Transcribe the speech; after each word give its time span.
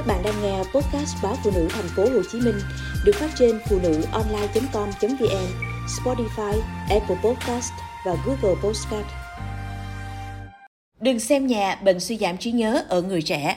Các 0.00 0.06
bạn 0.06 0.22
đang 0.22 0.42
nghe 0.42 0.58
podcast 0.58 1.16
báo 1.22 1.36
phụ 1.44 1.50
nữ 1.54 1.68
thành 1.70 1.88
phố 1.96 2.02
Hồ 2.02 2.22
Chí 2.32 2.40
Minh 2.40 2.60
được 3.04 3.12
phát 3.14 3.30
trên 3.38 3.60
phụ 3.68 3.78
nữ 3.82 4.02
online.com.vn, 4.12 5.46
Spotify, 5.86 6.60
Apple 6.90 7.16
Podcast 7.24 7.72
và 8.06 8.16
Google 8.26 8.60
Podcast. 8.62 9.06
Đừng 11.00 11.20
xem 11.20 11.46
nhà 11.46 11.78
bệnh 11.84 12.00
suy 12.00 12.18
giảm 12.18 12.36
trí 12.36 12.52
nhớ 12.52 12.84
ở 12.88 13.02
người 13.02 13.22
trẻ. 13.22 13.56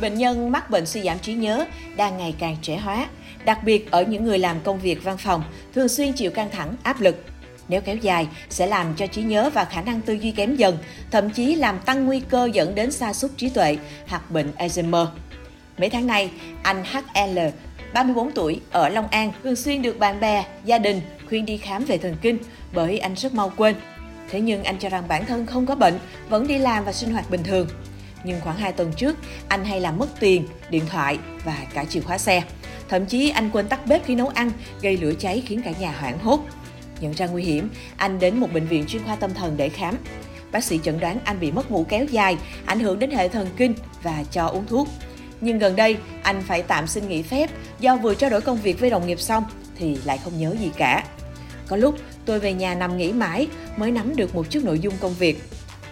Bệnh 0.00 0.14
nhân 0.14 0.52
mắc 0.52 0.70
bệnh 0.70 0.86
suy 0.86 1.02
giảm 1.02 1.18
trí 1.18 1.34
nhớ 1.34 1.66
đang 1.96 2.18
ngày 2.18 2.34
càng 2.38 2.56
trẻ 2.62 2.76
hóa, 2.76 3.06
đặc 3.44 3.64
biệt 3.64 3.90
ở 3.90 4.02
những 4.02 4.24
người 4.24 4.38
làm 4.38 4.60
công 4.60 4.80
việc 4.80 5.04
văn 5.04 5.16
phòng, 5.18 5.42
thường 5.74 5.88
xuyên 5.88 6.12
chịu 6.12 6.30
căng 6.30 6.50
thẳng, 6.50 6.74
áp 6.82 7.00
lực 7.00 7.24
nếu 7.70 7.80
kéo 7.80 7.96
dài, 7.96 8.28
sẽ 8.48 8.66
làm 8.66 8.94
cho 8.96 9.06
trí 9.06 9.22
nhớ 9.22 9.50
và 9.54 9.64
khả 9.64 9.82
năng 9.82 10.00
tư 10.00 10.12
duy 10.12 10.30
kém 10.30 10.56
dần, 10.56 10.78
thậm 11.10 11.30
chí 11.30 11.54
làm 11.54 11.78
tăng 11.78 12.06
nguy 12.06 12.20
cơ 12.20 12.48
dẫn 12.52 12.74
đến 12.74 12.90
sa 12.90 13.12
sút 13.12 13.30
trí 13.36 13.48
tuệ 13.48 13.76
hoặc 14.08 14.30
bệnh 14.30 14.52
Alzheimer. 14.58 15.06
Mấy 15.78 15.90
tháng 15.90 16.06
nay, 16.06 16.30
anh 16.62 16.84
HL, 16.84 17.38
34 17.92 18.30
tuổi, 18.30 18.60
ở 18.70 18.88
Long 18.88 19.08
An, 19.08 19.32
thường 19.44 19.56
xuyên 19.56 19.82
được 19.82 19.98
bạn 19.98 20.20
bè, 20.20 20.44
gia 20.64 20.78
đình 20.78 21.00
khuyên 21.28 21.46
đi 21.46 21.56
khám 21.56 21.84
về 21.84 21.98
thần 21.98 22.16
kinh 22.22 22.38
bởi 22.72 22.98
anh 22.98 23.14
rất 23.14 23.34
mau 23.34 23.52
quên. 23.56 23.74
Thế 24.30 24.40
nhưng 24.40 24.64
anh 24.64 24.76
cho 24.78 24.88
rằng 24.88 25.04
bản 25.08 25.26
thân 25.26 25.46
không 25.46 25.66
có 25.66 25.74
bệnh, 25.74 25.98
vẫn 26.28 26.46
đi 26.46 26.58
làm 26.58 26.84
và 26.84 26.92
sinh 26.92 27.12
hoạt 27.12 27.30
bình 27.30 27.42
thường. 27.42 27.68
Nhưng 28.24 28.40
khoảng 28.40 28.56
2 28.56 28.72
tuần 28.72 28.92
trước, 28.96 29.16
anh 29.48 29.64
hay 29.64 29.80
làm 29.80 29.98
mất 29.98 30.20
tiền, 30.20 30.46
điện 30.70 30.86
thoại 30.90 31.18
và 31.44 31.56
cả 31.74 31.84
chìa 31.84 32.00
khóa 32.00 32.18
xe. 32.18 32.42
Thậm 32.88 33.06
chí 33.06 33.30
anh 33.30 33.50
quên 33.50 33.68
tắt 33.68 33.86
bếp 33.86 34.04
khi 34.04 34.14
nấu 34.14 34.28
ăn, 34.28 34.50
gây 34.82 34.96
lửa 34.96 35.12
cháy 35.18 35.42
khiến 35.46 35.62
cả 35.62 35.72
nhà 35.80 35.94
hoảng 36.00 36.18
hốt. 36.18 36.40
Nhận 37.00 37.12
ra 37.12 37.26
nguy 37.26 37.42
hiểm, 37.42 37.70
anh 37.96 38.18
đến 38.18 38.36
một 38.36 38.52
bệnh 38.52 38.66
viện 38.66 38.84
chuyên 38.88 39.04
khoa 39.04 39.16
tâm 39.16 39.34
thần 39.34 39.56
để 39.56 39.68
khám. 39.68 39.96
Bác 40.52 40.64
sĩ 40.64 40.80
chẩn 40.82 41.00
đoán 41.00 41.18
anh 41.24 41.40
bị 41.40 41.50
mất 41.50 41.70
ngủ 41.70 41.86
kéo 41.88 42.04
dài, 42.04 42.36
ảnh 42.66 42.80
hưởng 42.80 42.98
đến 42.98 43.10
hệ 43.10 43.28
thần 43.28 43.48
kinh 43.56 43.74
và 44.02 44.24
cho 44.30 44.46
uống 44.46 44.66
thuốc. 44.66 44.88
Nhưng 45.40 45.58
gần 45.58 45.76
đây, 45.76 45.96
anh 46.22 46.42
phải 46.42 46.62
tạm 46.62 46.86
xin 46.86 47.08
nghỉ 47.08 47.22
phép 47.22 47.50
do 47.80 47.96
vừa 47.96 48.14
trao 48.14 48.30
đổi 48.30 48.40
công 48.40 48.60
việc 48.60 48.80
với 48.80 48.90
đồng 48.90 49.06
nghiệp 49.06 49.20
xong 49.20 49.44
thì 49.76 49.98
lại 50.04 50.18
không 50.24 50.38
nhớ 50.38 50.56
gì 50.60 50.70
cả. 50.76 51.04
Có 51.68 51.76
lúc 51.76 51.94
tôi 52.24 52.40
về 52.40 52.52
nhà 52.52 52.74
nằm 52.74 52.96
nghỉ 52.96 53.12
mãi 53.12 53.48
mới 53.76 53.90
nắm 53.90 54.16
được 54.16 54.34
một 54.34 54.50
chút 54.50 54.64
nội 54.64 54.78
dung 54.78 54.94
công 55.00 55.14
việc. 55.14 55.42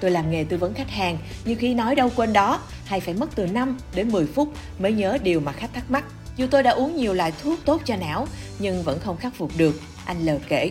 Tôi 0.00 0.10
làm 0.10 0.30
nghề 0.30 0.44
tư 0.44 0.56
vấn 0.56 0.74
khách 0.74 0.90
hàng, 0.90 1.18
nhiều 1.44 1.56
khi 1.58 1.74
nói 1.74 1.94
đâu 1.94 2.10
quên 2.16 2.32
đó, 2.32 2.60
hay 2.84 3.00
phải 3.00 3.14
mất 3.14 3.30
từ 3.34 3.46
5 3.46 3.78
đến 3.94 4.08
10 4.08 4.26
phút 4.26 4.52
mới 4.78 4.92
nhớ 4.92 5.18
điều 5.22 5.40
mà 5.40 5.52
khách 5.52 5.74
thắc 5.74 5.90
mắc. 5.90 6.04
Dù 6.36 6.46
tôi 6.50 6.62
đã 6.62 6.70
uống 6.70 6.96
nhiều 6.96 7.14
loại 7.14 7.32
thuốc 7.42 7.58
tốt 7.64 7.82
cho 7.84 7.96
não, 7.96 8.26
nhưng 8.58 8.82
vẫn 8.82 9.00
không 9.00 9.16
khắc 9.16 9.34
phục 9.34 9.50
được, 9.56 9.80
anh 10.04 10.26
L 10.26 10.30
kể. 10.48 10.70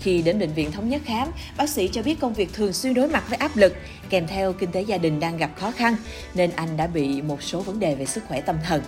Khi 0.00 0.22
đến 0.22 0.38
bệnh 0.38 0.52
viện 0.52 0.72
thống 0.72 0.88
nhất 0.88 1.02
khám, 1.04 1.28
bác 1.56 1.68
sĩ 1.68 1.88
cho 1.92 2.02
biết 2.02 2.20
công 2.20 2.34
việc 2.34 2.52
thường 2.52 2.72
xuyên 2.72 2.94
đối 2.94 3.08
mặt 3.08 3.24
với 3.28 3.38
áp 3.38 3.56
lực, 3.56 3.76
kèm 4.10 4.26
theo 4.26 4.52
kinh 4.52 4.72
tế 4.72 4.82
gia 4.82 4.98
đình 4.98 5.20
đang 5.20 5.36
gặp 5.36 5.50
khó 5.56 5.70
khăn, 5.70 5.96
nên 6.34 6.50
anh 6.56 6.76
đã 6.76 6.86
bị 6.86 7.22
một 7.22 7.42
số 7.42 7.60
vấn 7.60 7.80
đề 7.80 7.94
về 7.94 8.06
sức 8.06 8.24
khỏe 8.28 8.40
tâm 8.40 8.56
thần. 8.66 8.82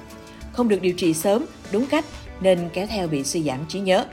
Không 0.53 0.69
được 0.69 0.83
điều 0.83 0.93
trị 0.93 1.15
sớm, 1.15 1.47
đúng 1.73 1.87
cách, 1.87 2.05
nên 2.41 2.69
kéo 2.73 2.87
theo 2.87 3.09
bị 3.09 3.25
suy 3.25 3.43
giảm 3.43 3.67
trí 3.69 3.81
nhớ. 3.81 4.07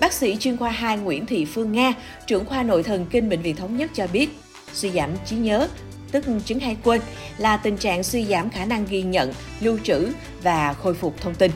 Bác 0.00 0.12
sĩ 0.12 0.36
chuyên 0.36 0.56
khoa 0.56 0.70
2 0.70 0.98
Nguyễn 0.98 1.26
Thị 1.26 1.44
Phương 1.44 1.72
Nga, 1.72 1.92
trưởng 2.26 2.44
khoa 2.44 2.62
nội 2.62 2.82
thần 2.82 3.06
kinh 3.10 3.28
Bệnh 3.28 3.42
viện 3.42 3.56
Thống 3.56 3.76
nhất 3.76 3.90
cho 3.94 4.06
biết, 4.06 4.28
suy 4.72 4.90
giảm 4.90 5.10
trí 5.26 5.36
nhớ 5.36 5.68
tức 6.12 6.24
chứng 6.44 6.60
hay 6.60 6.76
quên 6.84 7.00
là 7.38 7.56
tình 7.56 7.76
trạng 7.76 8.02
suy 8.02 8.24
giảm 8.24 8.50
khả 8.50 8.64
năng 8.64 8.86
ghi 8.86 9.02
nhận, 9.02 9.32
lưu 9.60 9.78
trữ 9.84 10.08
và 10.42 10.72
khôi 10.72 10.94
phục 10.94 11.20
thông 11.20 11.34
tin. 11.34 11.50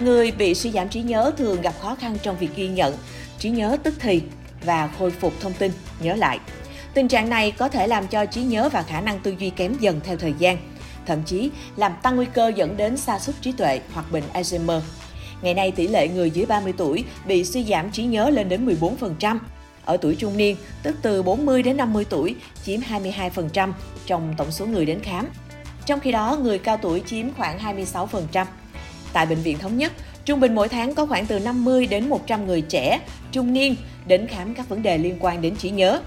Người 0.00 0.32
bị 0.32 0.54
suy 0.54 0.70
giảm 0.70 0.88
trí 0.88 1.02
nhớ 1.02 1.32
thường 1.36 1.62
gặp 1.62 1.74
khó 1.80 1.94
khăn 1.94 2.16
trong 2.22 2.38
việc 2.38 2.48
ghi 2.56 2.68
nhận, 2.68 2.94
trí 3.38 3.50
nhớ 3.50 3.76
tức 3.82 3.94
thì 4.00 4.22
và 4.64 4.90
khôi 4.98 5.10
phục 5.10 5.32
thông 5.40 5.52
tin, 5.52 5.72
nhớ 6.00 6.14
lại. 6.14 6.38
Tình 6.94 7.08
trạng 7.08 7.28
này 7.28 7.50
có 7.50 7.68
thể 7.68 7.86
làm 7.86 8.06
cho 8.06 8.26
trí 8.26 8.42
nhớ 8.42 8.68
và 8.68 8.82
khả 8.82 9.00
năng 9.00 9.20
tư 9.20 9.34
duy 9.38 9.50
kém 9.50 9.74
dần 9.80 10.00
theo 10.04 10.16
thời 10.16 10.34
gian, 10.38 10.58
thậm 11.06 11.22
chí 11.22 11.50
làm 11.76 11.92
tăng 12.02 12.16
nguy 12.16 12.26
cơ 12.26 12.52
dẫn 12.56 12.76
đến 12.76 12.96
sa 12.96 13.18
sút 13.18 13.34
trí 13.40 13.52
tuệ 13.52 13.80
hoặc 13.92 14.12
bệnh 14.12 14.24
Alzheimer. 14.34 14.80
Ngày 15.42 15.54
nay 15.54 15.70
tỷ 15.70 15.88
lệ 15.88 16.08
người 16.08 16.30
dưới 16.30 16.46
30 16.46 16.72
tuổi 16.76 17.04
bị 17.26 17.44
suy 17.44 17.64
giảm 17.64 17.90
trí 17.90 18.04
nhớ 18.04 18.30
lên 18.30 18.48
đến 18.48 18.66
14%. 18.66 19.38
Ở 19.84 19.96
tuổi 19.96 20.14
trung 20.14 20.36
niên, 20.36 20.56
tức 20.82 20.96
từ 21.02 21.22
40 21.22 21.62
đến 21.62 21.76
50 21.76 22.04
tuổi, 22.04 22.34
chiếm 22.64 22.80
22% 22.80 23.72
trong 24.06 24.34
tổng 24.38 24.50
số 24.50 24.66
người 24.66 24.86
đến 24.86 25.00
khám. 25.00 25.26
Trong 25.86 26.00
khi 26.00 26.12
đó, 26.12 26.38
người 26.42 26.58
cao 26.58 26.76
tuổi 26.76 27.02
chiếm 27.06 27.26
khoảng 27.36 27.58
26%. 27.58 28.46
Tại 29.12 29.26
Bệnh 29.26 29.42
viện 29.42 29.58
Thống 29.58 29.78
nhất, 29.78 29.92
trung 30.24 30.40
bình 30.40 30.54
mỗi 30.54 30.68
tháng 30.68 30.94
có 30.94 31.06
khoảng 31.06 31.26
từ 31.26 31.38
50 31.38 31.86
đến 31.86 32.08
100 32.08 32.46
người 32.46 32.60
trẻ, 32.60 33.00
trung 33.32 33.52
niên 33.52 33.76
đến 34.06 34.26
khám 34.26 34.54
các 34.54 34.68
vấn 34.68 34.82
đề 34.82 34.98
liên 34.98 35.16
quan 35.20 35.42
đến 35.42 35.56
trí 35.56 35.70
nhớ. 35.70 36.00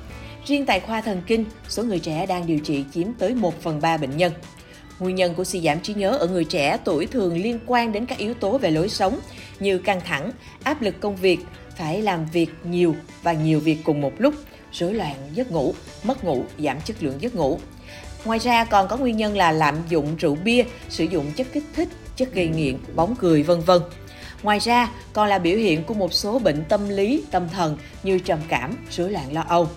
Riêng 0.46 0.66
tại 0.66 0.80
khoa 0.80 1.02
thần 1.02 1.22
kinh, 1.28 1.46
số 1.68 1.84
người 1.84 2.00
trẻ 2.00 2.26
đang 2.26 2.48
điều 2.48 2.60
trị 2.60 2.84
chiếm 2.94 3.08
tới 3.20 3.36
1 3.36 3.62
phần 3.62 3.82
3 3.82 3.98
bệnh 3.98 4.18
nhân. 4.18 4.34
Nguyên 5.00 5.16
nhân 5.16 5.34
của 5.34 5.44
suy 5.44 5.62
giảm 5.62 5.80
trí 5.80 5.94
nhớ 5.94 6.10
ở 6.10 6.28
người 6.28 6.44
trẻ 6.44 6.78
tuổi 6.84 7.06
thường 7.06 7.38
liên 7.38 7.60
quan 7.66 7.92
đến 7.92 8.06
các 8.06 8.18
yếu 8.18 8.34
tố 8.34 8.58
về 8.58 8.72
lối 8.72 8.90
sống 8.90 9.20
như 9.60 9.78
căng 9.78 10.02
thẳng, 10.02 10.32
áp 10.64 10.82
lực 10.82 11.00
công 11.00 11.16
việc, 11.16 11.40
phải 11.78 12.02
làm 12.02 12.26
việc 12.26 12.50
nhiều 12.64 12.96
và 13.24 13.34
nhiều 13.34 13.60
việc 13.60 13.78
cùng 13.84 14.02
một 14.02 14.14
lúc, 14.18 14.34
rối 14.72 14.94
loạn 14.94 15.16
giấc 15.34 15.52
ngủ, 15.52 15.74
mất 16.04 16.24
ngủ, 16.24 16.44
giảm 16.60 16.82
chất 16.82 17.04
lượng 17.04 17.18
giấc 17.20 17.36
ngủ. 17.36 17.60
Ngoài 18.26 18.40
ra 18.40 18.64
còn 18.64 18.88
có 18.88 18.98
nguyên 18.98 19.18
nhân 19.18 19.38
là 19.38 19.52
lạm 19.52 19.76
dụng 19.90 20.16
rượu 20.16 20.38
bia, 20.44 20.64
sử 20.90 21.04
dụng 21.04 21.32
chất 21.36 21.48
kích 21.54 21.64
thích, 21.76 21.90
chất 22.16 22.34
gây 22.34 22.48
nghiện, 22.48 22.78
bóng 22.96 23.16
cười 23.16 23.44
vân 23.44 23.62
vân. 23.62 23.82
Ngoài 24.44 24.60
ra, 24.60 24.90
còn 25.14 25.28
là 25.28 25.40
biểu 25.40 25.58
hiện 25.58 25.84
của 25.84 25.94
một 25.94 26.14
số 26.14 26.40
bệnh 26.40 26.64
tâm 26.70 26.90
lý, 26.90 27.24
tâm 27.32 27.50
thần 27.50 27.78
như 28.04 28.20
trầm 28.20 28.40
cảm, 28.48 28.76
rối 28.90 29.12
loạn 29.12 29.34
lo 29.34 29.46
âu. 29.48 29.68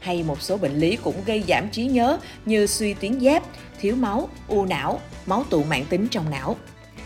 Hay 0.00 0.22
một 0.22 0.42
số 0.42 0.56
bệnh 0.56 0.74
lý 0.74 0.96
cũng 0.96 1.14
gây 1.26 1.44
giảm 1.48 1.68
trí 1.72 1.86
nhớ 1.86 2.18
như 2.44 2.66
suy 2.66 2.94
tuyến 2.94 3.20
giáp, 3.20 3.42
thiếu 3.80 3.96
máu, 3.96 4.28
u 4.48 4.64
não, 4.64 5.00
máu 5.26 5.44
tụ 5.50 5.64
mạng 5.64 5.84
tính 5.88 6.08
trong 6.10 6.30
não. 6.30 6.56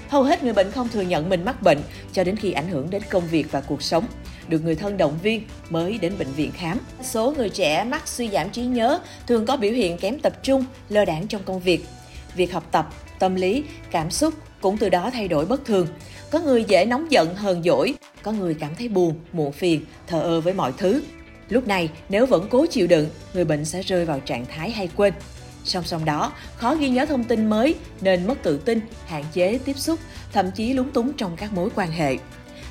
Hầu 0.09 0.23
hết 0.23 0.45
người 0.45 0.53
bệnh 0.53 0.71
không 0.73 0.89
thừa 0.89 1.01
nhận 1.01 1.29
mình 1.29 1.45
mắc 1.45 1.63
bệnh 1.63 1.79
cho 2.13 2.25
đến 2.25 2.37
khi 2.37 2.53
ảnh 2.53 2.69
hưởng 2.69 2.91
đến 2.91 3.03
công 3.11 3.29
việc 3.29 3.53
và 3.53 3.61
cuộc 3.61 3.83
sống. 3.83 4.05
Được 4.49 4.65
người 4.65 4.75
thân 4.75 4.97
động 4.97 5.19
viên 5.23 5.43
mới 5.71 5.99
đến 5.99 6.13
bệnh 6.19 6.33
viện 6.33 6.53
khám. 6.53 6.79
Số 7.03 7.35
người 7.37 7.49
trẻ 7.49 7.85
mắc 7.85 8.09
suy 8.09 8.29
giảm 8.29 8.51
trí 8.51 8.63
nhớ 8.63 9.01
thường 9.27 9.47
có 9.47 9.57
biểu 9.57 9.73
hiện 9.73 9.99
kém 9.99 10.19
tập 10.19 10.33
trung, 10.43 10.65
lơ 10.89 11.05
đãng 11.05 11.27
trong 11.27 11.43
công 11.45 11.61
việc. 11.61 11.87
Việc 12.35 12.53
học 12.53 12.65
tập, 12.71 12.89
tâm 13.19 13.35
lý, 13.35 13.65
cảm 13.91 14.11
xúc 14.11 14.35
cũng 14.61 14.79
từ 14.79 14.89
đó 14.89 15.11
thay 15.13 15.29
đổi 15.29 15.47
bất 15.47 15.65
thường. 15.65 15.87
Có 16.31 16.41
người 16.41 16.65
dễ 16.69 16.85
nóng 16.85 17.11
giận, 17.11 17.35
hờn 17.35 17.63
dỗi, 17.63 17.95
có 18.23 18.33
người 18.33 18.55
cảm 18.55 18.75
thấy 18.75 18.89
buồn, 18.89 19.15
muộn 19.33 19.53
phiền, 19.53 19.85
thờ 20.07 20.21
ơ 20.21 20.41
với 20.41 20.55
mọi 20.55 20.73
thứ. 20.79 21.03
Lúc 21.49 21.67
này, 21.67 21.91
nếu 22.09 22.27
vẫn 22.27 22.47
cố 22.51 22.67
chịu 22.67 22.87
đựng, 22.87 23.09
người 23.35 23.45
bệnh 23.45 23.65
sẽ 23.65 23.83
rơi 23.83 24.05
vào 24.05 24.21
trạng 24.21 24.47
thái 24.47 24.71
hay 24.71 24.89
quên. 24.97 25.15
Song 25.65 25.85
song 25.85 26.05
đó, 26.05 26.33
khó 26.57 26.75
ghi 26.75 26.89
nhớ 26.89 27.07
thông 27.07 27.25
tin 27.25 27.51
mới 27.51 27.75
nên 28.01 28.27
mất 28.27 28.43
tự 28.43 28.59
tin, 28.59 28.81
hạn 29.07 29.25
chế 29.33 29.59
tiếp 29.65 29.79
xúc, 29.79 29.99
thậm 30.33 30.51
chí 30.51 30.73
lúng 30.73 30.91
túng 30.91 31.13
trong 31.13 31.37
các 31.37 31.53
mối 31.53 31.71
quan 31.75 31.91
hệ. 31.91 32.17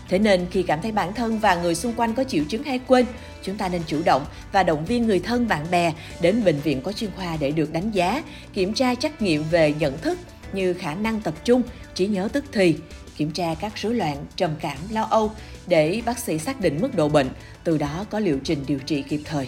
Thế 0.10 0.20
nên 0.20 0.46
khi 0.52 0.64
cảm 0.64 0.82
thấy 0.82 0.92
bản 0.92 1.14
thân 1.14 1.40
và 1.40 1.56
người 1.56 1.76
xung 1.76 1.94
quanh 1.94 2.14
có 2.14 2.24
triệu 2.24 2.44
chứng 2.50 2.64
hay 2.64 2.80
quên, 2.88 3.06
chúng 3.44 3.58
ta 3.58 3.70
nên 3.70 3.82
chủ 3.88 4.02
động 4.06 4.26
và 4.52 4.64
động 4.64 4.86
viên 4.86 5.08
người 5.08 5.20
thân 5.20 5.48
bạn 5.48 5.66
bè 5.72 5.94
đến 6.22 6.44
bệnh 6.44 6.60
viện 6.60 6.82
có 6.82 6.92
chuyên 6.92 7.10
khoa 7.16 7.38
để 7.40 7.52
được 7.52 7.74
đánh 7.74 7.92
giá, 7.92 8.24
kiểm 8.54 8.74
tra 8.74 8.96
trách 8.96 9.22
nhiệm 9.22 9.44
về 9.52 9.74
nhận 9.80 9.98
thức 9.98 10.18
như 10.54 10.74
khả 10.74 10.96
năng 10.96 11.22
tập 11.22 11.34
trung, 11.44 11.64
trí 11.96 12.08
nhớ 12.08 12.30
tức 12.34 12.46
thì, 12.52 12.76
kiểm 13.18 13.32
tra 13.32 13.56
các 13.60 13.74
rối 13.76 13.96
loạn, 13.96 14.26
trầm 14.36 14.52
cảm, 14.62 14.78
lo 14.92 15.02
âu 15.02 15.32
để 15.68 16.02
bác 16.06 16.20
sĩ 16.20 16.40
xác 16.40 16.62
định 16.62 16.78
mức 16.82 16.96
độ 16.96 17.10
bệnh, 17.10 17.30
từ 17.64 17.78
đó 17.78 18.06
có 18.10 18.20
liệu 18.20 18.40
trình 18.44 18.64
điều 18.68 18.80
trị 18.80 19.02
kịp 19.02 19.22
thời. 19.26 19.48